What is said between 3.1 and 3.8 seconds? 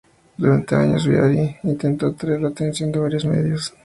medios.